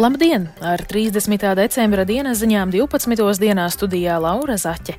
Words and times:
Labdien! 0.00 0.48
Ar 0.64 0.80
30. 0.88 1.42
decembra 1.58 2.06
dienas 2.08 2.38
ziņām 2.40 2.70
12. 2.72 3.36
dienā 3.36 3.66
studijā 3.68 4.14
Laura 4.16 4.56
Zaķe. 4.56 4.94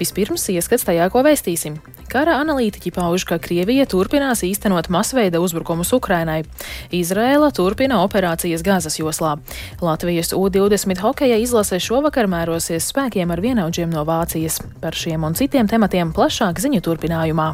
Vispirms 0.00 0.48
ieskats 0.50 0.82
tajā, 0.88 1.06
ko 1.14 1.22
vēstīsim. 1.22 1.76
Kara 2.10 2.40
analītiķi 2.42 2.90
pauž, 2.96 3.28
ka 3.30 3.38
Krievija 3.38 3.86
turpinās 3.86 4.42
īstenot 4.42 4.90
masveida 4.90 5.38
uzbrukumus 5.38 5.94
Ukrainai. 5.94 6.40
Izrēla 6.90 7.52
turpina 7.54 8.02
operācijas 8.02 8.66
Gāzes 8.66 8.98
joslā. 8.98 9.36
Latvijas 9.78 10.34
U-20 10.34 10.98
hokeja 10.98 11.38
izlase 11.38 11.78
šovakar 11.78 12.26
mērosies 12.26 12.90
spēkiem 12.90 13.30
ar 13.30 13.46
vienaudžiem 13.46 13.94
no 13.94 14.02
Vācijas. 14.02 14.58
Par 14.82 14.98
šiem 14.98 15.30
un 15.30 15.38
citiem 15.38 15.70
tematiem 15.70 16.10
plašāk 16.10 16.58
ziņu 16.58 16.82
turpinājumā. 16.90 17.52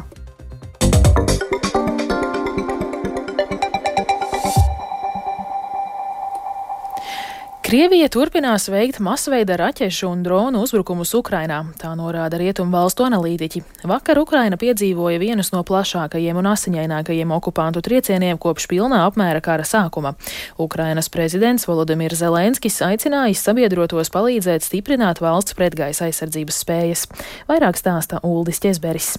Krievija 7.67 8.07
turpinās 8.07 8.69
veikt 8.71 9.01
masveida 9.03 9.57
raķešu 9.59 10.07
un 10.07 10.21
dronu 10.23 10.61
uzbrukumus 10.63 11.09
Ukrainā, 11.17 11.57
tā 11.75 11.89
norāda 11.99 12.39
rietumu 12.39 12.71
valstu 12.71 13.03
analītiķi. 13.03 13.59
Vakar 13.91 14.21
Ukraina 14.21 14.55
piedzīvoja 14.55 15.19
vienus 15.19 15.51
no 15.51 15.65
plašākajiem 15.67 16.39
un 16.39 16.47
asiņainākajiem 16.53 17.35
okupantu 17.35 17.83
triecieniem 17.83 18.39
kopš 18.39 18.69
pilnā 18.71 19.03
apmēra 19.09 19.43
kara 19.43 19.67
sākuma. 19.67 20.15
Ukrainas 20.55 21.11
prezidents 21.11 21.67
Volodimirs 21.67 22.23
Zelenskis 22.23 22.79
aicinājis 22.87 23.43
sabiedrotos 23.43 24.15
palīdzēt 24.15 24.63
stiprināt 24.63 25.19
valsts 25.19 25.59
pretgaisa 25.59 26.07
aizsardzības 26.07 26.63
spējas. 26.63 27.09
Vairāk 27.51 27.83
stāsta 27.83 28.23
Uldis 28.23 28.63
Česberis. 28.63 29.17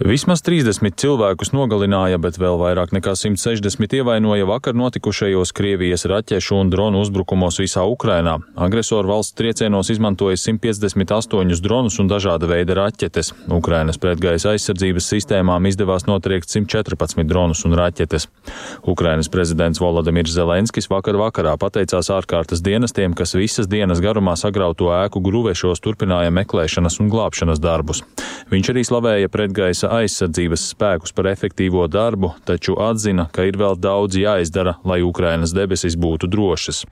Vismaz 0.00 0.40
30 0.40 0.94
cilvēkus 0.96 1.50
nogalināja, 1.52 2.16
bet 2.16 2.38
vēl 2.40 2.54
vairāk 2.56 2.94
nekā 2.96 3.12
160 3.20 3.98
ievainoja 3.98 4.46
vakar 4.48 4.72
notikušajos 4.72 5.50
Krievijas 5.52 6.06
raķešu 6.08 6.56
un 6.56 6.70
dronu 6.72 7.02
uzbrukumos 7.04 7.58
visā 7.60 7.84
Ukrainā. 7.84 8.38
Agresoru 8.56 9.10
valsts 9.12 9.36
triecienos 9.36 9.90
izmantoja 9.92 10.38
158 10.40 11.60
dronus 11.60 11.98
un 12.00 12.08
dažāda 12.08 12.48
veida 12.48 12.78
raķetes. 12.78 13.34
Ukrainas 13.52 14.00
pretgaisa 14.00 14.54
aizsardzības 14.54 15.10
sistēmām 15.12 15.68
izdevās 15.68 16.08
notriekt 16.08 16.48
114 16.48 17.28
dronus 17.28 17.66
un 17.68 17.76
raķetes. 17.76 18.30
Ukrainas 18.88 19.28
prezidents 19.28 19.84
Volodimirs 19.84 20.32
Zelenskis 20.32 20.88
vakar 20.88 21.20
vakarā 21.20 21.58
pateicās 21.60 22.08
ārkārtas 22.08 22.64
dienestiem, 22.64 23.12
kas 23.12 23.36
visas 23.36 23.68
dienas 23.68 24.00
garumā 24.00 24.38
sagrauto 24.40 24.88
ēku 24.96 25.20
gruvešos 25.28 25.84
turpināja 25.84 26.32
meklēšanas 26.40 27.02
un 27.04 27.12
glābšanas 27.12 27.60
darbus. 27.60 28.00
Viņš 28.50 28.72
arī 28.72 28.88
slavēja 28.88 29.28
pretgaisa 29.28 29.89
aizsardzības 29.90 30.64
spēkus 30.72 31.14
par 31.16 31.28
efektīvo 31.30 31.86
darbu, 31.90 32.32
taču 32.48 32.76
atzina, 32.80 33.26
ka 33.34 33.44
ir 33.48 33.58
vēl 33.60 33.76
daudz 33.80 34.16
jāizdara, 34.20 34.76
lai 34.86 35.00
Ukrainas 35.06 35.54
debesis 35.56 35.96
būtu 36.00 36.30
drošas. 36.30 36.84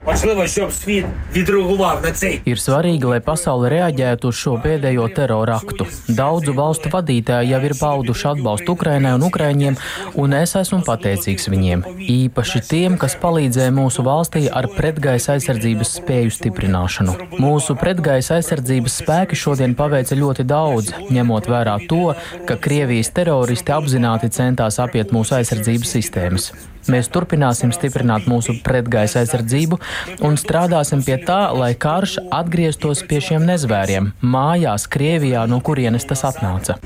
Ir 2.49 2.61
svarīgi, 2.61 3.09
lai 3.09 3.19
pasaule 3.23 3.71
reaģētu 3.73 4.31
uz 4.31 4.39
šo 4.39 4.55
pēdējo 4.63 5.07
terora 5.15 5.59
aktu. 5.59 5.87
Daudzu 6.19 6.55
valstu 6.57 6.91
vadītāji 6.93 7.53
jau 7.53 7.61
ir 7.69 7.75
pauduši 7.79 8.27
atbalstu 8.33 8.75
Ukrainai 8.75 9.15
un 9.17 9.25
Ukraiņiem, 9.29 9.79
un 10.19 10.35
es 10.39 10.55
esmu 10.59 10.81
pateicīgs 10.87 11.49
viņiem. 11.51 11.85
Īpaši 12.09 12.63
tiem, 12.69 12.97
kas 13.01 13.15
palīdzēja 13.21 13.73
mūsu 13.75 14.05
valstī 14.05 14.45
ar 14.49 14.67
pretgaisa 14.75 15.35
aizsardzības 15.37 15.95
spēju 15.99 16.35
stiprināšanu. 16.35 17.15
Mūsu 17.39 17.75
pretgaisa 17.79 18.39
aizsardzības 18.39 18.99
spēki 19.03 19.37
šodien 19.39 19.75
paveica 19.79 20.17
ļoti 20.19 20.45
daudz, 20.49 20.93
ņemot 21.13 21.49
vērā 21.49 21.77
to, 21.89 22.13
ka 22.49 22.57
Krievija 22.59 22.88
Krievijas 22.89 23.11
teroristi 23.13 23.69
apzināti 23.69 24.31
centās 24.33 24.79
apiet 24.81 25.11
mūsu 25.13 25.35
aizsardzības 25.37 25.91
sistēmas. 25.93 26.47
Mēs 26.89 27.11
turpināsim 27.13 27.69
stiprināt 27.69 28.25
mūsu 28.25 28.55
pretgaisa 28.65 29.21
aizsardzību 29.21 29.77
un 30.25 30.39
strādāsim 30.41 31.03
pie 31.05 31.19
tā, 31.21 31.37
lai 31.53 31.75
karš 31.77 32.15
atgrieztos 32.33 33.03
pie 33.05 33.21
šiem 33.21 33.45
nezvēriem, 33.45 34.09
mājās, 34.25 34.87
Krievijā, 34.89 35.45
no 35.45 35.61
kurienes 35.61 36.09
tas 36.09 36.25
atnāca. 36.31 36.79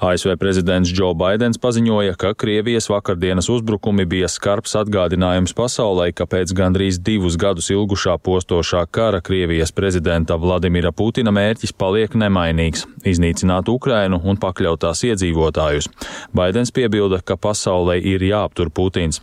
ASV 0.00 0.36
prezidents 0.38 0.90
Džo 0.94 1.08
Baidens 1.18 1.58
paziņoja, 1.58 2.14
ka 2.14 2.30
Krievijas 2.38 2.86
vakardienas 2.86 3.48
uzbrukumi 3.50 4.04
bija 4.06 4.28
skarbs 4.30 4.76
atgādinājums 4.78 5.56
pasaulē, 5.58 6.12
ka 6.14 6.22
pēc 6.30 6.52
gandrīz 6.54 7.00
divus 7.02 7.34
gadus 7.34 7.72
ilgušā 7.74 8.14
postošā 8.22 8.84
kara 8.94 9.18
Krievijas 9.20 9.74
prezidenta 9.74 10.36
Vladimira 10.38 10.92
Putina 10.94 11.34
mērķis 11.34 11.74
paliek 11.74 12.14
nemainīgs- 12.14 12.86
iznīcināt 13.12 13.66
Ukrainu 13.74 14.20
un 14.22 14.38
pakļautās 14.38 15.02
iedzīvotājus. 15.10 15.90
Baidens 16.32 16.70
piebilda, 16.70 17.18
ka 17.24 17.34
pasaulē 17.34 17.98
ir 17.98 18.20
jāaptur 18.20 18.70
Putins. 18.70 19.20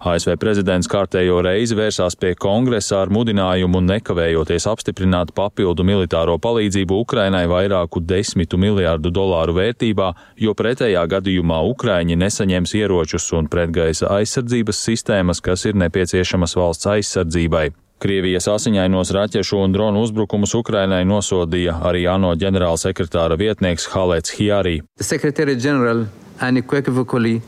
ASV 0.00 0.36
prezidents 0.40 0.88
kārtējo 0.88 1.40
reizi 1.44 1.76
vērsās 1.76 2.16
pie 2.20 2.34
kongresa 2.34 3.02
ar 3.02 3.08
mudinājumu 3.12 3.80
nekavējoties 3.84 4.68
apstiprināt 4.72 5.32
papildu 5.36 5.84
militāro 5.84 6.38
palīdzību 6.38 7.00
Ukrainai 7.04 7.46
vairāku 7.50 8.00
desmitu 8.00 8.60
miljārdu 8.60 9.12
dolāru 9.12 9.56
vērtībā, 9.60 10.12
jo 10.36 10.54
pretējā 10.54 11.02
gadījumā 11.10 11.60
Ukraiņi 11.72 12.16
nesaņems 12.18 12.74
ieročus 12.78 13.30
un 13.38 13.50
pretgaisa 13.50 14.10
aizsardzības 14.18 14.84
sistēmas, 14.88 15.42
kas 15.44 15.66
ir 15.68 15.78
nepieciešamas 15.80 16.56
valsts 16.58 16.90
aizsardzībai. 16.94 17.68
Krievijas 17.98 18.46
asiņainos 18.52 19.10
raķešu 19.16 19.58
un 19.64 19.74
dronu 19.74 20.04
uzbrukumus 20.06 20.54
Ukrainai 20.54 21.02
nosodīja 21.08 21.80
arī 21.90 22.04
ANO 22.06 22.36
ģenerālsekretāra 22.38 23.40
vietnieks 23.40 23.90
Halets 23.90 24.38
Hjārī. 24.38 24.78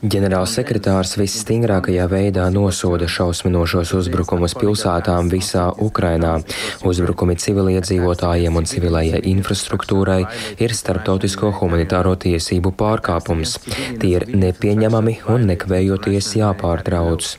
Ģenerālsekretārs 0.03 1.13
visstingrākajā 1.15 2.09
veidā 2.11 2.49
nosoda 2.51 3.07
šausminošos 3.07 3.93
uzbrukumus 3.95 4.51
pilsētām 4.59 5.29
visā 5.31 5.69
Ukrainā. 5.79 6.33
Uzbrukumi 6.83 7.37
civiliedzīvotājiem 7.39 8.59
un 8.59 8.67
civilējai 8.67 9.23
infrastruktūrai 9.31 10.19
ir 10.59 10.75
starptautisko 10.75 11.53
humanitāro 11.61 12.17
tiesību 12.19 12.75
pārkāpums. 12.75 13.61
Tie 14.03 14.11
ir 14.17 14.27
nepieņemami 14.35 15.21
un 15.31 15.47
nekavējoties 15.53 16.33
jāpārtrauc. 16.41 17.35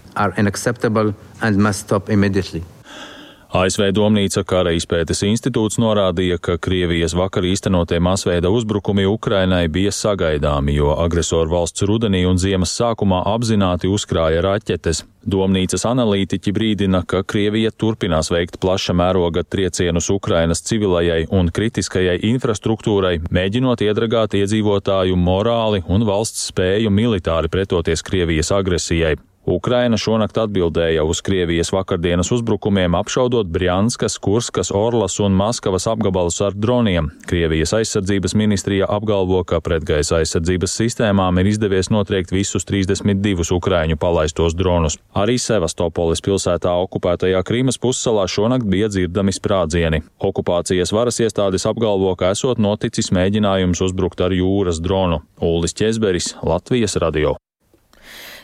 ASV 3.53 3.91
Domnīca 3.93 4.47
kara 4.49 4.71
izpētes 4.73 5.19
institūts 5.29 5.77
norādīja, 5.77 6.39
ka 6.41 6.55
Krievijas 6.57 7.13
vakar 7.13 7.45
īstenotie 7.45 7.99
masveida 8.01 8.49
uzbrukumi 8.49 9.05
Ukrainai 9.05 9.67
bija 9.69 9.91
sagaidāmi, 9.93 10.73
jo 10.79 10.95
agresoru 10.97 11.53
valsts 11.53 11.85
rudenī 11.85 12.23
un 12.25 12.41
ziemas 12.41 12.73
sākumā 12.79 13.19
apzināti 13.29 13.91
uzkrāja 13.93 14.41
raķetes. 14.47 15.03
Domnīcas 15.29 15.85
analītiķi 15.85 16.55
brīdina, 16.57 17.03
ka 17.05 17.21
Krievija 17.29 17.75
turpinās 17.77 18.33
veikt 18.33 18.57
plaša 18.63 18.97
mēroga 18.97 19.45
triecienus 19.45 20.09
Ukrainas 20.15 20.65
civilajai 20.65 21.27
un 21.29 21.51
kritiskajai 21.53 22.23
infrastruktūrai, 22.31 23.19
mēģinot 23.29 23.85
iedragāt 23.85 24.39
iedzīvotāju 24.41 25.21
morāli 25.29 25.85
un 25.93 26.09
valsts 26.09 26.49
spēju 26.55 26.89
militāri 26.89 27.53
pretoties 27.53 28.01
Krievijas 28.09 28.55
agresijai. 28.57 29.19
Ukraina 29.47 29.97
šonakt 29.99 30.39
atbildēja 30.39 31.03
uz 31.03 31.19
Krievijas 31.21 31.73
vakardienas 31.75 32.31
uzbrukumiem, 32.31 32.95
apšaudot 32.95 33.49
Brjanskas, 33.51 34.15
Kurskas, 34.23 34.71
Orlas 34.71 35.19
un 35.21 35.35
Maskavas 35.35 35.89
apgabalus 35.91 36.39
ar 36.47 36.55
droniem. 36.55 37.11
Krievijas 37.27 37.75
aizsardzības 37.75 38.37
ministrija 38.39 38.87
apgalvo, 38.89 39.43
ka 39.43 39.59
pretgaisa 39.61 40.21
aizsardzības 40.21 40.79
sistēmām 40.79 41.43
ir 41.43 41.51
izdevies 41.51 41.91
notriekt 41.91 42.31
visus 42.31 42.63
32 42.71 43.51
ukraiņu 43.59 43.99
palaistos 43.99 44.55
dronus. 44.55 45.01
Arī 45.11 45.41
Sevastopolis 45.43 46.23
pilsētā 46.23 46.79
okupētajā 46.87 47.43
Krīmas 47.43 47.83
pussalā 47.83 48.29
šonakt 48.31 48.71
bija 48.71 48.93
dzirdami 48.95 49.35
sprādzieni. 49.35 50.05
Okupācijas 50.23 50.95
varas 50.95 51.19
iestādes 51.19 51.67
apgalvo, 51.67 52.15
ka 52.15 52.31
esot 52.31 52.63
noticis 52.63 53.11
mēģinājums 53.11 53.83
uzbrukt 53.91 54.23
ar 54.23 54.31
jūras 54.31 54.79
dronu. 54.79 55.25
Ulis 55.43 55.75
Česberis, 55.75 56.37
Latvijas 56.47 56.95
radio. 57.03 57.42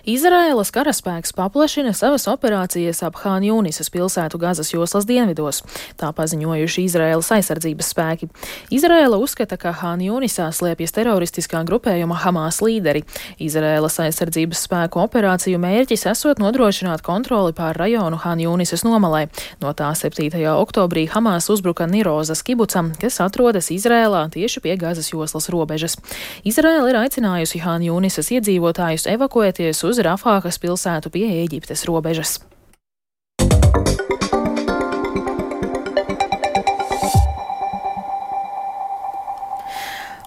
Izraēlas 0.06 0.70
karaspēks 0.70 1.32
paplašina 1.34 1.90
savas 1.96 2.28
operācijas 2.30 3.00
ap 3.02 3.18
Hāņūnisas 3.18 3.90
pilsētu 3.90 4.38
Gazas 4.38 4.70
joslas 4.70 5.06
dienvidos, 5.08 5.64
tā 5.98 6.12
paziņojuši 6.14 6.84
Izraēlas 6.86 7.30
aizsardzības 7.34 7.90
spēki. 7.92 8.28
Izraēla 8.74 9.18
uzskata, 9.18 9.58
ka 9.58 9.72
Hāņūnisā 9.80 10.46
slēpjas 10.54 10.94
teroristiskā 10.94 11.64
grupējuma 11.66 12.20
Hamas 12.22 12.60
līderi. 12.62 13.02
Izraēlas 13.42 13.98
aizsardzības 14.04 14.62
spēku 14.68 15.02
operāciju 15.02 15.58
mērķis 15.62 16.06
esot 16.12 16.38
nodrošināt 16.42 17.02
kontroli 17.02 17.56
pār 17.56 17.74
rajonu 17.80 18.20
Hāņūnisas 18.22 18.86
nomalē. 18.86 19.26
No 19.64 19.74
tā 19.74 19.90
7. 19.98 20.30
oktobrī 20.54 21.08
Hamas 21.10 21.50
uzbruka 21.50 21.88
Nirozas 21.90 22.44
kibucam, 22.46 22.92
kas 23.02 23.18
atrodas 23.24 23.72
Izrēlā 23.74 24.28
tieši 24.30 24.62
pie 24.62 24.78
Gazas 24.78 25.10
joslas 25.10 25.50
robežas. 25.50 25.98
Izraēla 26.46 26.92
ir 26.92 27.02
aicinājusi 27.02 27.64
Hāņūnisas 27.66 28.30
iedzīvotājus 28.38 29.08
evakuēties 29.10 29.82
uz 29.88 29.98
Rafākas 30.04 30.60
pilsētu 30.60 31.10
pie 31.14 31.26
Ēģiptes 31.42 31.86
robežas. 31.88 32.38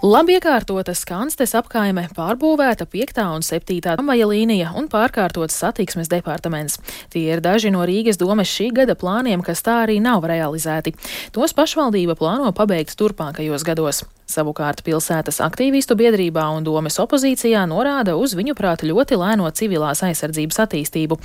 Labi 0.02 0.34
iekārtota 0.34 0.96
Skanstes 0.98 1.52
apkaime, 1.54 2.08
pārbūvēta 2.18 2.88
5. 2.90 3.20
un 3.38 3.44
7. 3.46 3.76
tramvaja 3.86 4.26
līnija 4.26 4.72
un 4.74 4.88
pārkārtots 4.90 5.54
satiksmes 5.62 6.10
departaments. 6.10 6.80
Tie 7.14 7.28
ir 7.28 7.44
daži 7.46 7.70
no 7.70 7.84
Rīgas 7.86 8.18
domes 8.18 8.50
šī 8.50 8.72
gada 8.80 8.96
plāniem, 8.98 9.44
kas 9.46 9.62
tā 9.62 9.84
arī 9.84 10.00
nav 10.02 10.26
realizēti. 10.26 10.96
Tos 11.38 11.54
pašvaldība 11.54 12.18
plāno 12.18 12.50
pabeigt 12.50 12.98
turpmākajos 12.98 13.68
gados. 13.68 14.02
Savukārt 14.32 14.80
pilsētas 14.86 15.42
aktīvistu 15.44 15.98
biedrībā 16.00 16.44
un 16.56 16.64
domes 16.64 16.96
opozīcijā 17.04 17.66
norāda 17.68 18.16
uz 18.16 18.34
viņu 18.38 18.56
prāt 18.56 18.86
ļoti 18.88 19.18
lēno 19.20 19.50
civilās 19.58 20.04
aizsardzības 20.08 20.62
attīstību. 20.64 21.18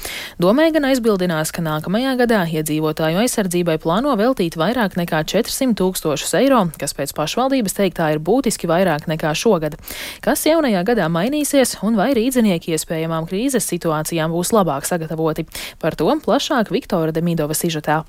Domē 0.42 0.68
gan 0.74 0.88
aizbildinās, 0.90 1.52
ka 1.54 1.62
nākamajā 1.62 2.16
gadā 2.18 2.42
iedzīvotāju 2.50 3.22
aizsardzībai 3.22 3.78
plāno 3.82 4.14
veltīt 4.18 4.58
vairāk 4.58 4.98
nekā 4.98 5.22
400 5.32 5.78
tūkstošus 5.78 6.34
eiro, 6.40 6.64
kas 6.80 6.96
pēc 6.98 7.14
pašvaldības 7.16 7.78
teiktā 7.78 8.10
ir 8.16 8.22
būtiski 8.26 8.65
vairāk 8.70 9.08
nekā 9.10 9.32
šogad. 9.36 9.78
Kas 10.24 10.46
jaunajā 10.48 10.84
gadā 10.86 11.08
mainīsies 11.12 11.78
un 11.86 11.98
vai 11.98 12.12
rīdzinieki 12.18 12.76
iespējamām 12.76 13.28
krīzes 13.30 13.68
situācijām 13.70 14.34
būs 14.34 14.52
labāk 14.56 14.88
sagatavoti? 14.88 15.46
Par 15.82 15.98
to 15.98 16.10
plašāk 16.26 16.72
Viktora 16.74 17.14
Demidova 17.14 17.54
sižetā. 17.54 18.04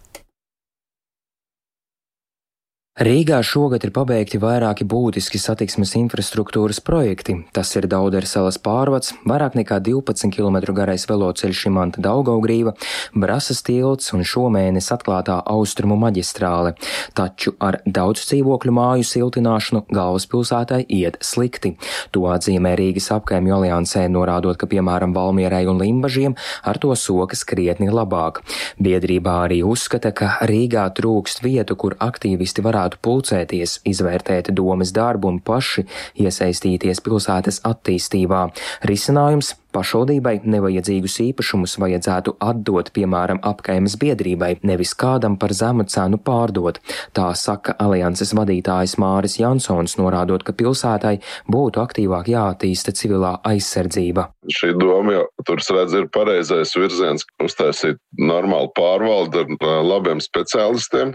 Rīgā 2.97 3.44
šogad 3.45 3.83
ir 3.85 3.91
pabeigti 3.94 4.39
vairāki 4.41 4.81
būtiski 4.89 5.38
satiksmes 5.38 5.91
infrastruktūras 5.99 6.79
projekti. 6.81 7.35
Tas 7.53 7.69
ir 7.77 7.85
Dauderes 7.85 8.31
salas 8.33 8.55
pārvads, 8.57 9.11
vairāk 9.21 9.53
nekā 9.59 9.77
12 9.85 10.31
km 10.33 10.73
garais 10.73 11.05
veloceļš 11.05 11.59
Imanta 11.69 12.01
Daugaugrīva, 12.01 12.73
Brasas 13.13 13.61
tilts 13.61 14.09
un 14.17 14.25
šomēnes 14.25 14.89
atklātā 14.95 15.35
austrumu 15.45 15.94
maģistrāle. 16.01 16.71
Taču 17.13 17.53
ar 17.61 17.77
daudz 17.85 18.23
dzīvokļu 18.31 18.73
māju 18.79 19.05
siltināšanu 19.11 19.83
galvaspilsētai 19.94 20.81
iet 20.97 21.21
slikti. 21.21 21.75
To 22.17 22.25
atzīmē 22.33 22.73
Rīgas 22.81 23.11
apkaimju 23.13 23.59
aliansē, 23.59 24.07
norādot, 24.09 24.57
ka 24.57 24.65
piemēram 24.73 25.13
Valmierai 25.13 25.67
un 25.69 25.77
Limbažiem 25.83 26.33
ar 26.65 26.81
to 26.81 26.97
sokas 26.97 27.45
krietni 27.45 27.94
labāk. 27.94 28.41
Biedrībā 28.81 29.38
arī 29.45 29.61
uzskata, 29.61 30.15
ka 30.17 30.33
Rīgā 30.49 30.89
trūkst 30.97 31.45
vietu, 31.45 31.77
kur 31.77 31.99
aktīvisti 32.01 32.65
varētu 32.65 32.87
varētu 32.88 33.04
pulcēties, 33.04 33.81
izvērtēt 33.86 34.51
domas 34.56 34.94
darbu 34.95 35.28
un 35.28 35.39
paši 35.39 35.86
iesaistīties 36.24 37.04
pilsētas 37.04 37.62
attīstībā. 37.68 38.51
Risinājums 38.88 39.56
Pašvaldībai 39.78 40.39
nevajadzīgus 40.48 41.19
īpašumus 41.22 41.75
vajadzētu 41.78 42.38
atdot, 42.42 42.88
piemēram, 42.95 43.42
apkaimes 43.45 43.98
biedrībai, 44.01 44.56
nevis 44.66 44.95
kādam 44.98 45.36
par 45.38 45.51
zemu 45.54 45.84
cenu 45.92 46.18
pārdot. 46.18 46.80
Tā 47.13 47.28
saka 47.38 47.75
alianses 47.84 48.31
vadītājs 48.38 48.95
Māris 48.98 49.38
Jansons, 49.38 49.98
norādot, 50.00 50.45
ka 50.48 50.56
pilsētai 50.57 51.18
būtu 51.51 51.83
aktīvāk 51.83 52.31
jāattīsta 52.31 52.95
civilā 52.98 53.36
aizsardzība. 53.51 54.30
Šī 54.57 54.72
doma 54.80 55.19
jau 55.19 55.25
tur 55.45 55.62
redz 55.78 55.94
ir 56.00 56.10
pareizais 56.16 56.74
virziens, 56.80 57.28
uztaisīt 57.44 58.00
normālu 58.18 58.72
pārvaldu 58.78 59.44
ar 59.44 59.83
labiem 59.83 60.24
speciālistiem, 60.24 61.13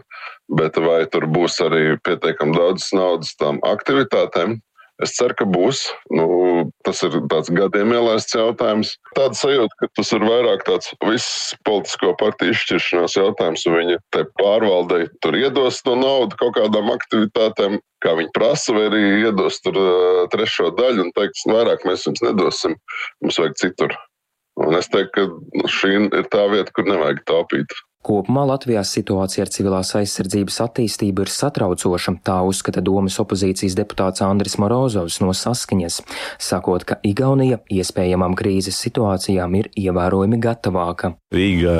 bet 0.58 0.76
vai 0.80 1.04
tur 1.12 1.28
būs 1.30 1.60
arī 1.64 1.96
pietiekami 2.06 2.56
daudz 2.56 2.90
naudas 2.96 3.34
tām 3.40 3.60
aktivitātēm, 3.66 4.58
Es 5.02 5.16
ceru, 5.16 5.34
ka 5.34 5.46
būs. 5.48 5.80
Nu, 6.14 6.26
tas 6.86 7.00
ir 7.06 7.16
tāds 7.30 7.50
gadiem 7.54 7.94
ielaists 7.96 8.36
jautājums. 8.36 8.92
Tāda 9.16 9.34
sajūta, 9.38 9.78
ka 9.80 9.88
tas 9.98 10.12
ir 10.14 10.26
vairāk 10.28 10.62
tāds 10.68 10.92
viss 11.08 11.54
politisko 11.66 12.12
partiju 12.20 12.54
izšķiršanās 12.54 13.16
jautājums, 13.18 13.64
un 13.66 13.78
viņi 13.80 13.98
te 14.14 14.24
pārvaldei 14.38 15.08
tur 15.24 15.38
iedos 15.38 15.80
to 15.86 15.96
naudu 15.98 16.38
kaut 16.38 16.54
kādām 16.60 16.92
aktivitātēm, 16.94 17.80
kā 18.04 18.14
viņi 18.20 18.34
prasa, 18.36 18.76
vai 18.76 18.86
arī 18.92 19.02
iedos 19.24 19.58
tur 19.64 19.80
uh, 19.80 20.22
trešo 20.34 20.70
daļu 20.78 21.08
un 21.08 21.12
teiks, 21.18 21.46
vairāk 21.50 21.86
mēs 21.88 22.06
jums 22.06 22.22
nedosim, 22.22 22.76
mums 23.24 23.40
vajag 23.42 23.58
citur. 23.64 23.96
Un 24.60 24.76
es 24.76 24.90
teiktu, 24.92 25.32
ka 25.32 25.70
šī 25.72 25.96
ir 26.04 26.28
tā 26.30 26.44
vieta, 26.52 26.74
kur 26.76 26.86
nevajag 26.86 27.24
taupīt. 27.26 27.74
Kopumā 28.02 28.42
Latvijā 28.48 28.80
situācija 28.82 29.44
ar 29.44 29.50
civilās 29.54 29.92
aizsardzības 29.94 30.56
attīstību 30.64 31.22
ir 31.22 31.30
satraucoša, 31.30 32.16
tā 32.26 32.40
uzskata 32.42 32.82
domas 32.82 33.14
opozīcijas 33.22 33.76
deputāts 33.78 34.24
Andris 34.26 34.56
Morozovs 34.58 35.20
no 35.22 35.30
saskaņas, 35.30 36.00
sakot, 36.42 36.82
ka 36.82 36.96
Igaunija 37.06 37.60
iespējamām 37.70 38.34
krīzes 38.34 38.80
situācijām 38.82 39.54
ir 39.60 39.68
ievērojami 39.78 40.40
gatavāka. 40.42 41.12
Rīga 41.30 41.76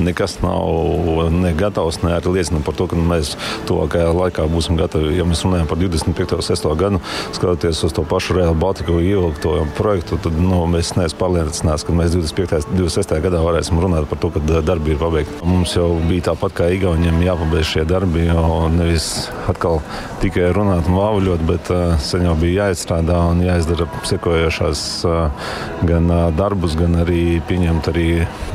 nekas 0.00 0.38
nav 0.40 1.28
ne 1.36 1.52
gatavs, 1.52 2.00
ne 2.00 2.14
arī 2.16 2.32
liecina 2.38 2.64
par 2.64 2.78
to, 2.80 2.88
ka 2.88 2.96
mēs 2.96 3.34
tuvākajā 3.68 4.08
laikā 4.16 4.48
būsim 4.48 4.80
gatavi. 4.80 5.12
Ja 5.18 5.28
mēs 5.28 5.44
runājam 5.44 5.68
par 5.68 5.82
25. 5.84 6.32
un 6.38 6.48
6. 6.48 6.70
gadu, 6.80 7.02
skatoties 7.36 7.84
uz 7.84 7.92
to 7.92 8.06
pašu 8.08 8.38
Real 8.40 8.56
Baltiku 8.56 8.96
ievilkto 9.04 9.68
projektu, 9.76 10.16
tad 10.16 10.40
nu, 10.40 10.64
mēs 10.72 10.96
neesam 10.96 11.20
pārliecināti, 11.20 11.90
ka 11.90 12.00
mēs 12.00 12.16
25. 12.16 12.72
un 12.72 12.82
26. 12.86 13.14
gadā 13.28 13.44
varēsim 13.44 13.84
runāt 13.84 14.08
par 14.08 14.24
to, 14.24 14.32
ka 14.32 14.62
darbi 14.64 14.96
ir 14.96 15.00
pabeigti. 15.04 15.41
Mums 15.42 15.72
jau 15.74 15.96
bija 16.06 16.28
tāpat 16.28 16.52
kā 16.54 16.66
Igauniem 16.70 17.16
jāpabeidz 17.24 17.66
šie 17.72 17.82
darbi, 17.88 18.28
jo 18.28 18.68
nevis 18.70 19.26
atkal 19.50 19.80
tikai 20.22 20.52
runāt 20.54 20.86
un 20.86 20.94
vāvuļot, 21.00 21.42
bet 21.48 21.70
uh, 21.74 21.96
sen 21.98 22.28
jau 22.28 22.36
bija 22.38 22.68
jāizstrādā 22.68 23.16
un 23.32 23.42
jāizdara 23.42 23.88
sekojošās 24.06 24.84
uh, 25.10 25.50
gan 25.88 26.06
uh, 26.14 26.28
darbus, 26.38 26.78
gan 26.78 26.94
arī 27.02 27.40
pieņemt 27.50 27.90
arī 27.90 28.06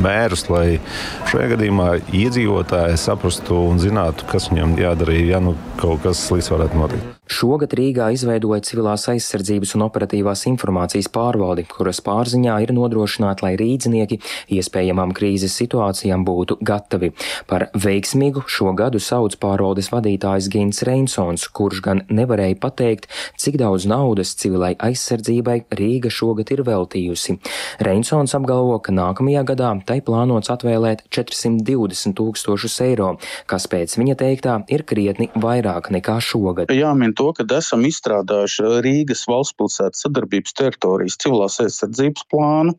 mērus, 0.04 0.48
lai 0.54 0.80
šajā 1.28 1.52
gadījumā 1.58 1.92
iedzīvotāji 2.08 3.04
saprastu 3.04 3.60
un 3.68 3.84
zinātu, 3.84 4.30
kas 4.32 4.48
viņam 4.54 4.80
jādara, 4.80 5.20
ja 5.20 5.44
nu 5.44 5.58
kaut 5.84 6.08
kas 6.08 6.24
slikts 6.30 6.56
varētu 6.56 6.86
notikt. 6.86 7.17
Šogad 7.28 7.74
Rīgā 7.76 8.08
izveidoja 8.16 8.62
civilās 8.64 9.04
aizsardzības 9.12 9.74
un 9.76 9.84
operatīvās 9.88 10.46
informācijas 10.48 11.10
pārvaldi, 11.12 11.66
kuras 11.68 12.00
pārziņā 12.06 12.56
ir 12.64 12.72
nodrošināt, 12.76 13.44
lai 13.44 13.54
rīdzinieki 13.60 14.20
iespējamām 14.58 15.12
krīzes 15.18 15.56
situācijām 15.60 16.24
būtu 16.28 16.58
gatavi. 16.66 17.12
Par 17.50 17.68
veiksmīgu 17.76 18.46
šo 18.48 18.72
gadu 18.78 19.02
sauc 19.04 19.36
pārvaldes 19.42 19.92
vadītājs 19.92 20.48
Gins 20.54 20.84
Reinsons, 20.88 21.50
kurš 21.52 21.84
gan 21.84 22.04
nevarēja 22.08 22.60
pateikt, 22.64 23.10
cik 23.36 23.60
daudz 23.60 23.90
naudas 23.92 24.32
civilai 24.40 24.74
aizsardzībai 24.88 25.60
Rīga 25.78 26.12
šogad 26.14 26.54
ir 26.56 26.64
veltījusi. 26.68 27.38
Reinsons 27.84 28.38
apgalvo, 28.38 28.80
ka 28.80 28.96
nākamajā 28.96 29.44
gadā 29.52 29.74
tai 29.88 30.00
plānots 30.06 30.52
atvēlēt 30.54 31.04
420 31.12 32.16
tūkstošus 32.18 32.80
eiro, 32.88 33.14
kas 33.52 33.68
pēc 33.72 33.98
viņa 34.00 34.18
teiktā 34.24 34.58
ir 34.72 34.88
krietni 34.88 35.30
vairāk 35.36 35.92
nekā 35.94 36.20
šogad. 36.24 36.72
Jāmin 36.74 37.17
to, 37.18 37.32
ka 37.36 37.46
esam 37.58 37.86
izstrādājuši 37.88 38.68
Rīgas 38.86 39.26
valstspilsētas 39.30 40.04
sadarbības 40.06 40.56
teritorijas 40.58 41.18
civilās 41.22 41.58
aizsardzības 41.64 42.28
plānu, 42.32 42.76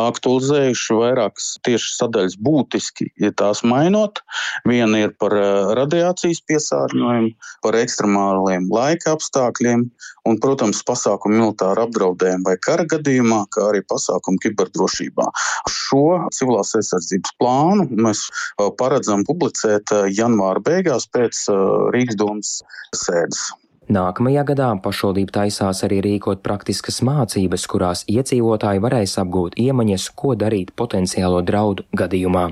aktualizējuši 0.00 0.98
vairākas 0.98 1.48
tieši 1.66 1.94
sadaļas 1.98 2.36
būtiski, 2.44 3.10
ja 3.20 3.32
tās 3.36 3.62
mainot. 3.66 4.20
Viena 4.68 5.04
ir 5.04 5.14
par 5.20 5.34
eh, 5.38 5.72
radiācijas 5.78 6.42
piesārņojumu, 6.48 7.32
par 7.64 7.78
ekstremāliem 7.78 8.68
laika 8.72 9.14
apstākļiem 9.16 9.86
un, 10.28 10.38
protams, 10.42 10.82
pasākumu 10.88 11.40
militāru 11.40 11.86
apdraudējumu 11.86 12.48
vai 12.48 12.56
kara 12.64 12.86
gadījumā, 12.94 13.44
kā 13.54 13.68
arī 13.70 13.84
pasākumu 13.90 14.40
kiberdrošībā. 14.44 15.28
Šo 15.70 16.04
civilās 16.34 16.74
aizsardzības 16.78 17.36
plānu 17.42 17.88
mēs 17.92 18.26
eh, 18.28 18.70
paredzam 18.80 19.26
publicēt 19.28 19.94
eh, 19.94 20.08
janvāra 20.14 20.64
beigās 20.64 21.08
pēc 21.14 21.46
Rīgas 21.94 22.18
domas 22.18 22.56
sēdes. 22.96 23.50
Nākamajā 23.84 24.46
gadā 24.48 24.70
pašvaldība 24.80 25.34
taisās 25.42 25.82
arī 25.84 25.98
rīkot 26.04 26.40
praktiskas 26.40 27.02
mācības, 27.04 27.66
kurās 27.68 28.04
iedzīvotāji 28.08 28.80
varēs 28.80 29.18
apgūt 29.20 29.58
iemaņas, 29.60 30.08
ko 30.16 30.32
darīt 30.40 30.72
potenciālo 30.72 31.42
draudu 31.44 31.84
gadījumā. 31.92 32.46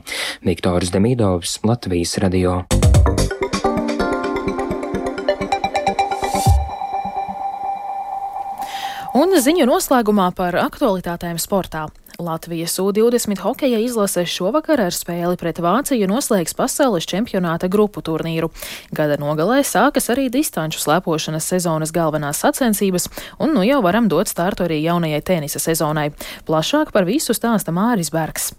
Viktors 0.44 0.92
Demidovs, 0.92 1.56
Latvijas 1.64 2.18
radio. 2.20 2.60
Un 9.12 9.32
ziņu 9.40 9.64
noslēgumā 9.68 10.30
par 10.36 10.56
aktualitātēm 10.60 11.40
sportā. 11.40 11.88
Latvijas 12.19 12.78
U-20 12.78 13.40
hokeja 13.40 13.78
izlase 13.83 14.25
šovakar 14.28 14.81
ar 14.87 14.95
spēli 14.95 15.38
pret 15.40 15.61
Vāciju 15.62 16.09
noslēgs 16.11 16.57
pasaules 16.59 17.09
čempionāta 17.09 17.71
grupu 17.73 18.02
turnīru. 18.04 18.52
Gada 18.95 19.19
nogalē 19.21 19.62
sākas 19.66 20.11
arī 20.12 20.28
distanču 20.33 20.83
slēpošanas 20.83 21.49
sezonas 21.54 21.95
galvenās 21.95 22.42
sacensības, 22.45 23.09
un 23.38 23.57
nu 23.57 23.66
jau 23.66 23.83
varam 23.85 24.09
dot 24.12 24.31
startu 24.31 24.66
arī 24.69 24.83
jaunajai 24.85 25.23
tenisa 25.23 25.62
sezonai. 25.62 26.11
Plašāk 26.49 26.92
par 26.92 27.09
visu 27.09 27.37
stāsta 27.37 27.75
Māris 27.75 28.12
Bergs. 28.12 28.52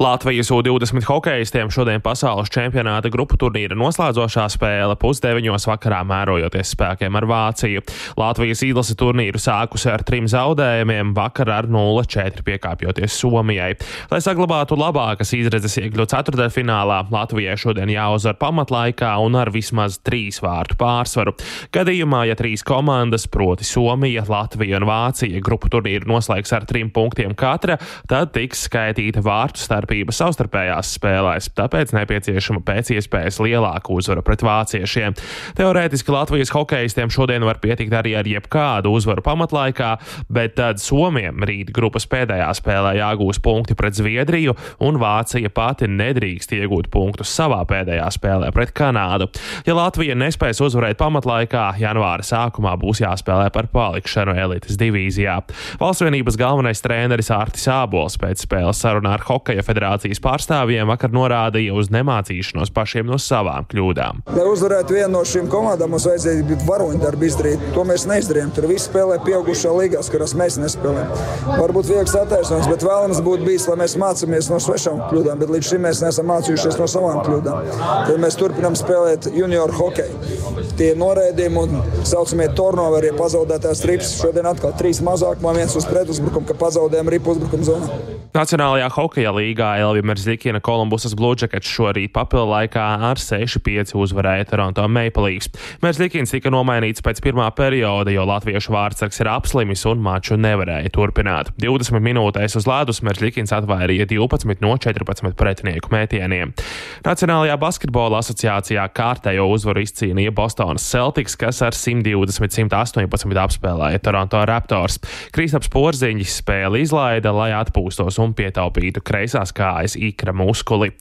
Latvijas 0.00 0.50
U-20 0.50 1.04
hokeistiem 1.04 1.68
šodien 1.68 2.00
pasaules 2.00 2.48
čempionāta 2.48 3.10
grupu 3.12 3.36
turnīra 3.36 3.76
noslēdzošā 3.76 4.46
spēle 4.48 4.94
pusdeviņos 4.96 5.66
vakarā 5.68 5.98
mērojoties 6.08 6.70
spēkiem 6.72 7.18
ar 7.20 7.26
Vāciju. 7.28 7.82
Latvijas 8.16 8.62
īlase 8.64 8.96
turnīru 8.96 9.36
sākusi 9.36 9.90
ar 9.92 10.00
trim 10.08 10.24
zaudējumiem, 10.24 11.10
vakar 11.12 11.50
ar 11.52 11.68
0-4 11.68 12.40
piekāpjoties 12.46 13.18
Somijai. 13.20 13.74
Lai 14.08 14.22
saglabātu 14.24 14.78
labākas 14.80 15.34
izredzes 15.36 15.76
iekļūt 15.82 16.14
ceturtdaļfinālā, 16.14 17.02
Latvijai 17.12 17.58
šodien 17.60 17.92
jāuzvar 17.92 18.40
pamatlaikā 18.40 19.12
un 19.20 19.36
ar 19.36 19.52
vismaz 19.52 20.00
trīs 20.00 20.40
vārtu 20.40 20.80
pārsvaru. 20.80 21.36
Gadījumā, 21.76 22.22
ja 22.30 22.38
trīs 22.40 22.64
komandas, 22.64 23.28
proti 23.28 23.68
Somija, 23.68 24.24
Latvija 24.32 24.80
un 24.80 24.88
Vācija, 24.88 25.44
grupu 25.44 25.68
turnīru 25.76 26.08
noslēgs 26.08 26.56
ar 26.56 26.64
trim 26.64 26.88
punktiem 26.88 27.36
katra, 27.36 27.76
tad 28.08 28.32
tiks 28.32 28.64
skaitīta 28.70 29.20
vārtu 29.28 29.60
starp 29.60 29.89
starpība 29.90 30.14
savstarpējās 30.14 30.92
spēlēs, 30.94 31.48
tāpēc 31.58 31.90
nepieciešama 31.96 32.60
pēc 32.62 32.92
iespējas 32.94 33.40
lielāka 33.42 33.90
uzvara 33.90 34.22
pret 34.22 34.44
vāciešiem. 34.46 35.16
Teorētiski 35.58 36.12
Latvijas 36.14 36.52
hokeistiem 36.54 37.10
šodien 37.10 37.42
var 37.42 37.58
pietikt 37.58 37.92
arī 37.98 38.14
ar 38.14 38.28
jebkādu 38.28 38.92
uzvaru 38.94 39.24
pamatlaikā, 39.26 39.96
bet 40.30 40.54
tad 40.60 40.78
Somijam 40.78 41.42
rīt 41.42 41.72
grupas 41.74 42.06
pēdējā 42.06 42.46
spēlē 42.54 42.92
jāgūs 43.00 43.42
punkti 43.42 43.74
pret 43.74 43.98
Zviedriju, 43.98 44.54
un 44.86 45.00
Vācija 45.02 45.50
pati 45.50 45.90
nedrīkst 45.90 46.54
iegūt 46.54 46.90
punktus 46.94 47.34
savā 47.34 47.64
pēdējā 47.66 48.06
spēlē 48.14 48.52
pret 48.54 48.70
Kanādu. 48.70 49.26
Ja 49.66 49.74
Latvija 49.74 50.14
nespēs 50.14 50.62
uzvarēt 50.62 51.00
pamatlaikā, 51.02 51.72
janvāra 51.82 52.22
sākumā 52.22 52.76
būs 52.78 53.02
jāspēlē 53.02 53.50
par 53.50 53.66
palikšanu 53.74 54.38
elites 54.38 54.78
divīzijā. 54.78 55.40
Valsts 55.82 56.06
vienības 56.06 56.38
galvenais 56.38 56.84
treneris 56.84 57.34
Ārtis 57.34 57.66
Ābols 57.74 58.20
pēc 58.20 58.46
spēles 58.46 58.78
sarunā 58.86 59.16
ar 59.18 59.26
Hokeja 59.26 59.64
federāciju 59.66 59.79
federācijas 59.80 60.20
pārstāvjiem 60.22 60.88
vakar 60.90 61.12
norādīja 61.14 61.74
uz 61.76 61.90
nemācīšanos 61.92 62.72
pašiem 62.74 63.08
no 63.08 63.18
savām 63.20 63.66
kļūdām. 63.70 64.22
Lai 64.36 64.46
uzvarētu 64.48 64.96
vienu 64.96 65.12
no 65.14 65.22
šīm 65.24 65.48
komandām, 65.50 65.94
mums 65.94 66.06
vajadzēja 66.08 66.44
būt 66.48 66.64
varoņdarbu 66.68 67.28
izdarīt. 67.28 67.64
To 67.74 67.84
mēs 67.88 68.06
neizdarījām. 68.10 68.52
Tur 68.56 68.68
viss 68.70 68.88
spēlē 68.90 69.20
pieaugušā 69.24 69.72
līgās, 69.76 70.10
kurās 70.12 70.34
mēs 70.38 70.58
nespēlējam. 70.60 71.12
Varbūt 71.48 71.90
viegls 71.90 72.16
attaisnojums, 72.20 72.68
bet 72.70 72.84
vēlams 72.84 73.22
būtu 73.24 73.48
bijis, 73.48 73.68
lai 73.70 73.78
mēs 73.80 73.96
mācāmies 74.00 74.50
no 74.52 74.60
svešām 74.62 75.04
kļūdām, 75.08 75.40
bet 75.40 75.54
līdz 75.54 75.72
šim 75.72 75.86
mēs 75.86 76.02
neesam 76.04 76.28
mācījušies 76.30 76.80
no 76.80 76.88
savām 76.90 77.22
kļūdām. 77.26 77.72
Tad 78.10 78.20
mēs 78.20 78.38
turpinām 78.40 78.76
spēlēt 78.78 79.30
junioru 79.36 79.76
hokeju. 79.80 80.59
Tie 80.80 80.94
noraidījumi 80.96 81.58
un 81.60 82.04
saucamie 82.08 82.46
turnoveri, 82.56 83.10
ja 83.10 83.16
pazaudētās 83.18 83.82
rips, 83.84 84.14
šodien 84.16 84.48
atkal 84.48 84.72
trīs 84.78 85.02
mazāk, 85.04 85.42
man 85.44 85.58
viens 85.60 85.76
uz 85.76 85.84
pretuzbrukumu, 85.84 86.48
ka 86.48 86.56
pazaudējām 86.56 87.12
ripu 87.12 87.34
uzbrukumu 87.34 87.68
zonā. 87.68 88.00
Nacionālajā 88.30 88.86
hokeja 88.94 89.32
līgā 89.34 89.72
Elvija 89.82 90.06
Merzlikina 90.06 90.60
Kolumbusas 90.62 91.16
Bluejackets 91.18 91.66
šorīt 91.66 92.12
papildu 92.14 92.46
laikā 92.52 92.84
ar 93.08 93.18
6-5 93.18 93.90
uzvarēja 93.98 94.46
Toronto 94.52 94.84
Maple 94.86 95.24
Leafs. 95.24 95.50
Merzlikins 95.82 96.30
tika 96.30 96.52
nomainīts 96.54 97.02
pēc 97.02 97.18
pirmā 97.24 97.48
perioda, 97.58 98.14
jo 98.14 98.22
latviešu 98.30 98.70
vārdsargs 98.72 99.18
ir 99.20 99.30
apslimis 99.32 99.82
un 99.90 99.98
maču 100.04 100.38
nevarēja 100.38 100.92
turpināt. 100.94 101.50
20 101.58 101.98
minūtēs 102.06 102.54
uz 102.60 102.70
ledus 102.70 103.02
Merzlikins 103.02 103.50
atvairīja 103.56 104.06
12 104.14 104.62
no 104.62 104.76
14 104.78 105.34
pretinieku 105.34 105.90
mētieniem. 105.90 106.54
Nacionālajā 107.02 107.58
basketbola 107.58 108.22
asociācijā 108.22 108.86
kārtējo 108.94 109.48
uzvaru 109.50 109.82
izcīnīja 109.82 110.30
Bostonas 110.30 110.69
Celtics, 110.78 111.34
kas 111.40 111.58
ar 111.66 111.74
120-118 111.74 113.40
apspēlēja 113.42 114.02
Toronto 114.04 114.44
Raptors. 114.46 115.00
Kristaps 115.34 115.70
Porziņš 115.72 116.36
spēli 116.36 116.84
izlaida, 116.84 117.32
lai 117.34 117.50
atpūstos 117.56 118.20
un 118.22 118.34
pietaupītu 118.38 119.02
kreisās 119.02 119.50
kājas 119.56 119.96
ikra 119.98 120.34
muskuli. 120.36 120.92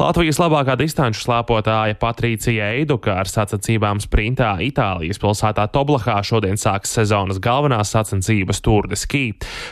Latvijas 0.00 0.40
labākā 0.40 0.76
distanču 0.80 1.24
slēpotāja 1.26 1.98
Patricija 2.00 2.72
Eiduka 2.78 3.18
ar 3.20 3.30
sacensībām 3.30 4.00
sprintā 4.02 4.54
Itālijas 4.64 5.20
pilsētā 5.22 5.68
Toblahā 5.72 6.18
šodien 6.26 6.58
sāks 6.60 6.92
sezonas 6.96 7.40
galvenās 7.42 7.92
sacensības 7.94 8.62
Tour 8.64 8.88
de 8.90 8.98
Ski. 8.98 9.24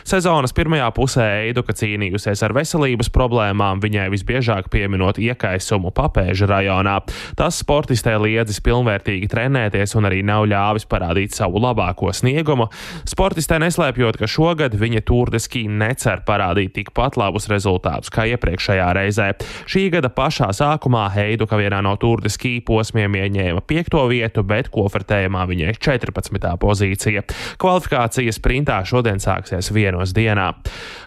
Sezonas 0.07 0.53
pirmajā 0.57 0.89
pusē 0.95 1.27
Eiduka 1.47 1.75
cīnījusies 1.77 2.43
ar 2.45 2.55
veselības 2.57 3.11
problēmām, 3.13 3.81
viņai 3.83 4.09
visbiežāk 4.13 4.69
pieminot 4.73 5.19
iekaisumu 5.21 5.93
papēža 5.95 6.49
rajonā. 6.49 6.99
Tas 7.37 7.59
sportistē 7.61 8.17
liedzis 8.21 8.61
pilnvērtīgi 8.63 9.20
trenēties 9.31 9.95
un 9.99 10.07
arī 10.09 10.21
nav 10.25 10.47
ļāvis 10.49 10.87
parādīt 10.89 11.35
savu 11.35 11.61
labāko 11.61 12.09
sniegumu. 12.15 12.69
Sportistē 13.09 13.59
neslēpjot, 13.61 14.19
ka 14.21 14.29
šogad 14.29 14.75
viņa 14.79 15.03
Tour 15.05 15.31
de 15.33 15.41
Ski 15.41 15.67
necer 15.69 16.23
parādīt 16.27 16.73
tikpat 16.79 17.17
labus 17.19 17.49
rezultātus 17.51 18.13
kā 18.13 18.25
iepriekšējā 18.31 18.87
reizē. 18.97 19.31
Šī 19.69 19.87
gada 19.93 20.11
pašā 20.13 20.51
sākumā 20.55 21.07
Heiduka 21.13 21.59
vienā 21.59 21.81
no 21.85 21.95
Tour 22.01 22.23
de 22.23 22.31
Ski 22.33 22.59
posmiem 22.65 23.19
ieņēma 23.21 23.65
piekto 23.67 24.05
vietu, 24.11 24.45
bet 24.47 24.71
kofrtējumā 24.73 25.45
viņai 25.49 25.75
14. 25.77 26.55
pozīcija. 26.61 27.25
Kvalifikācija 27.61 28.33
sprintā 28.35 28.81
šodien 28.87 29.21
sāksies 29.21 29.71
vienos 29.75 30.15
dienā. 30.15 30.51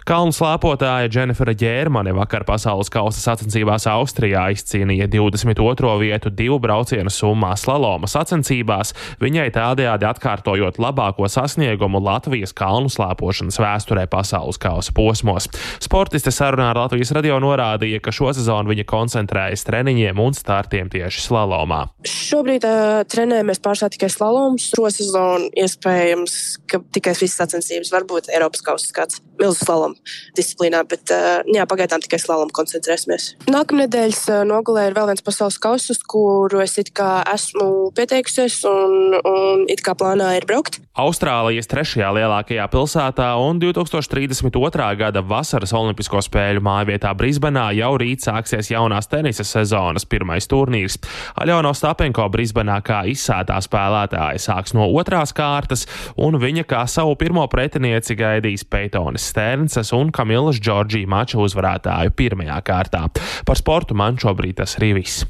Kalnu 0.05 0.35
slēpotāja 0.37 1.09
Dženifera 1.09 1.55
Ģērmane 1.57 2.13
vakar 2.13 2.45
pasaules 2.45 2.91
kausa 2.93 3.23
sacensībās 3.23 3.87
Austrijā 3.89 4.43
izcīnīja 4.53 5.09
22. 5.09 5.95
vietu 6.03 6.33
divu 6.33 6.59
braucienu 6.61 7.13
summā 7.13 7.55
slaloma 8.05 8.09
sacensībās, 8.11 8.93
viņai 9.21 9.51
tādējādi 9.55 10.07
atkārtojot 10.09 10.79
labāko 10.79 11.29
sasniegumu 11.29 12.01
Latvijas 12.03 12.53
kalnu 12.53 12.89
slēpošanas 12.89 13.59
vēsturē 13.59 14.07
pasaules 14.09 14.59
kausa 14.59 14.93
posmos. 14.95 15.49
Sportiste 15.81 16.31
sarunā 16.31 16.71
ar 16.73 16.77
Latvijas 16.85 17.13
radio 17.15 17.39
norādīja, 17.41 18.01
ka 18.01 18.13
šo 18.13 18.33
sezonu 18.35 18.71
viņa 18.71 18.85
koncentrējas 18.85 19.65
treniņiem 19.65 20.19
un 20.21 20.35
startiem 20.35 20.91
tieši 20.91 21.25
slalomā. 21.25 21.89
Šobrīd 22.05 22.65
uh, 22.65 23.03
trenējamies 23.09 23.63
pārsvarā 23.65 23.93
tikai 23.95 24.11
slalomus. 24.13 24.69
Šo 24.75 24.89
sezonu 24.91 25.51
iespējams, 25.57 26.59
ka 26.71 26.83
tikai 26.95 27.15
visas 27.17 27.39
sacensības 27.41 27.93
var 27.95 28.07
būt 28.09 28.31
Eiropas 28.33 28.65
kausa 28.65 28.89
skats 28.91 29.23
milzu 29.41 29.65
slalomu 29.65 29.97
disciplīnā, 30.37 30.85
bet 30.89 31.11
uh, 31.15 31.41
jā, 31.51 31.65
pagaidām 31.71 32.03
tikai 32.05 32.21
slalomu 32.23 32.55
koncentrēsimies. 32.55 33.33
Nākamnedēļas 33.51 34.23
uh, 34.31 34.43
nogalē 34.49 34.89
ir 34.91 34.99
vēl 34.99 35.11
viens 35.11 35.25
pasaules 35.25 35.59
kausa, 35.63 35.97
kuru 36.11 36.61
es 36.63 36.77
esmu 36.79 37.94
pieteikusies 37.97 38.61
un, 38.69 39.17
un 39.25 39.65
it 39.71 39.83
kā 39.85 39.95
plānā 39.99 40.35
ir 40.39 40.47
braukt. 40.49 40.81
Austrālijas 40.95 41.67
trešajā 41.71 42.11
lielākajā 42.15 42.65
pilsētā 42.71 43.27
un 43.43 43.59
2032. 43.63 44.89
gada 45.01 45.23
vasaras 45.27 45.75
Olimpisko 45.75 46.23
spēļu 46.23 46.63
mājvietā 46.63 47.11
Brisbanā 47.19 47.69
jau 47.75 47.93
rīt 47.99 48.23
sāksies 48.23 48.71
jaunās 48.71 49.11
tenisa 49.11 49.47
sezonas 49.47 50.07
pirmais 50.07 50.47
turnīrs. 50.51 51.01
Aļona 51.43 51.75
Ostapenko 51.75 52.29
Brisbanā 52.31 52.79
kā 52.87 53.03
izsētā 53.11 53.59
spēlētāja 53.67 54.43
sāks 54.43 54.77
no 54.79 54.87
otrās 54.95 55.35
kārtas, 55.35 55.87
un 56.15 56.39
viņa 56.39 56.67
kā 56.71 56.85
savu 56.91 57.19
pirmo 57.19 57.47
pretinieci 57.51 58.15
gaidīs 58.19 58.67
Peitonis 58.71 59.31
Stērnces 59.33 59.91
un 59.97 60.15
Kamilas 60.15 60.63
Džordžija 60.63 61.11
maču 61.11 61.43
uzvarētāju 61.43 62.15
pirmajā 62.15 62.61
kārtā. 62.67 63.07
Par 63.47 63.59
sportu 63.59 63.99
man 63.99 64.21
šobrīd 64.21 64.63
tas 64.63 64.79
arī 64.79 64.95
viss. 65.03 65.27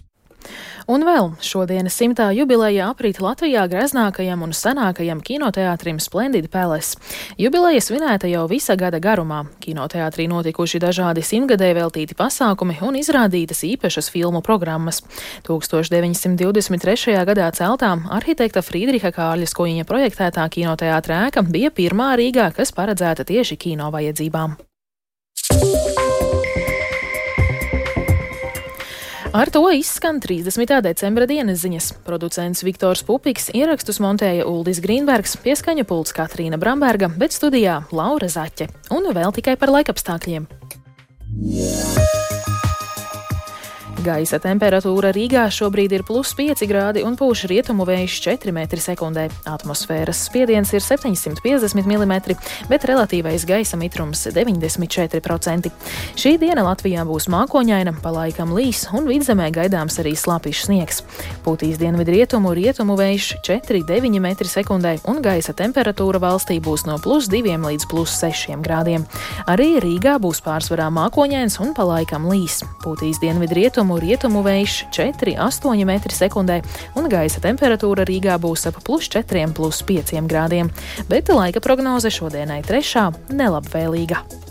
Un 0.91 1.05
vēl 1.07 1.31
šodienas 1.41 1.95
simtā 1.97 2.27
jubileja 2.37 2.91
aprīt 2.93 3.17
Latvijā 3.25 3.63
greznākajam 3.73 4.43
un 4.45 4.53
senākajam 4.53 5.23
kinoteātrim 5.25 5.97
Splendid 6.03 6.51
Palace. 6.53 6.99
Jubileja 7.41 7.81
svinēta 7.81 8.29
jau 8.29 8.45
visa 8.51 8.77
gada 8.77 9.01
garumā. 9.01 9.45
Kinoteātrī 9.65 10.27
notikuši 10.29 10.83
dažādi 10.85 11.25
simtgadē 11.25 11.71
veltīti 11.79 12.17
pasākumi 12.19 12.77
un 12.85 13.01
izrādītas 13.01 13.65
īpašas 13.65 14.13
filmu 14.13 14.45
programmas. 14.45 15.01
1923. 15.49 17.17
gadā 17.33 17.49
celtā 17.57 17.95
arhitekta 18.19 18.61
Friedriha 18.61 19.15
Kārļa 19.15 19.49
Skojiņa 19.49 19.89
projektētā 19.89 20.45
kinoteātra 20.53 21.25
ēka 21.31 21.47
bija 21.49 21.73
pirmā 21.73 22.13
Rīgā, 22.21 22.51
kas 22.53 22.77
paredzēta 22.77 23.25
tieši 23.25 23.57
kino 23.57 23.89
vajadzībām. 23.95 24.59
Ar 29.35 29.51
to 29.51 29.67
izskan 29.75 30.21
30. 30.23 30.77
decembra 30.79 31.27
dienas 31.27 31.59
ziņas. 31.65 31.89
Producents 32.07 32.63
Viktors 32.63 33.03
Pupiks 33.03 33.49
ierakstus 33.51 33.99
montēja 33.99 34.45
Uldis 34.47 34.79
Grīnbergs, 34.85 35.35
pieskaņu 35.43 35.83
pults 35.91 36.15
Katrīna 36.15 36.55
Bramberga, 36.63 37.09
bet 37.11 37.35
studijā 37.35 37.81
Laura 37.91 38.31
Zaķe. 38.31 38.71
Un 38.95 39.11
vēl 39.11 39.35
tikai 39.35 39.57
par 39.59 39.75
laikapstākļiem. 39.75 40.47
Gaisa 44.05 44.37
temperatūra 44.43 45.15
Rīgā 45.15 45.47
šobrīd 45.55 45.93
ir 45.97 46.03
plus 46.05 46.35
5 46.37 46.61
grādi 46.69 47.01
un 47.07 47.15
pūš 47.17 47.47
rietumu 47.49 47.87
vējš 47.89 48.17
4 48.27 48.53
m2. 48.53 49.23
Atmosfēras 49.49 50.19
spiediens 50.27 50.73
ir 50.77 50.83
750 50.85 51.87
mm, 51.89 52.13
bet 52.69 52.85
relatīvais 52.85 53.47
gaisa 53.49 53.79
mitrums 53.81 54.27
94%. 54.29 55.71
Šī 56.21 56.35
diena 56.43 56.67
Latvijā 56.67 57.07
būs 57.09 57.31
mākoņaina, 57.33 57.95
palaikam 58.05 58.53
līs 58.53 58.83
un 58.93 59.09
vidzemē 59.09 59.49
gaidāms 59.55 59.97
arī 60.03 60.13
slapjš 60.21 60.67
sniegs. 60.67 61.01
Pūtīs 61.47 61.81
dienvidu 61.81 62.13
rietumu, 62.19 62.53
vējš 63.01 63.31
4,9 63.47 64.21
m2 64.21 64.99
un 65.09 65.23
gaisa 65.25 65.57
temperatūra 65.57 66.21
valstī 66.21 66.59
būs 66.61 66.85
no 66.91 66.99
plus 67.01 67.31
2 67.33 67.57
līdz 67.65 67.89
plus 67.89 68.19
6 68.21 68.61
grādiem. 68.61 69.09
Arī 69.49 69.79
Rīgā 69.81 70.19
būs 70.21 70.45
pārsvarā 70.45 70.91
mākoņains 70.93 71.57
un 71.65 71.73
palaikam 71.73 72.29
līs. 72.29 72.61
Pūtīs 72.85 73.23
dienvidu 73.25 73.63
rietumu, 74.01 74.25
rietumu 74.25 74.43
vējš 74.47 74.75
4,8 74.95 75.85
m2 75.85 76.61
un 76.99 77.09
gaisa 77.13 77.43
temperatūra 77.45 78.07
Rīgā 78.09 78.39
būs 78.41 78.69
ap 78.71 78.81
plus 78.87 79.09
4, 79.13 79.47
plus 79.55 79.83
5 79.83 80.15
grādiem, 80.31 80.71
bet 81.09 81.29
laika 81.29 81.61
prognoze 81.61 82.11
šodienai 82.15 82.63
trešā 82.67 83.11
nelabvēlīga. 83.31 84.44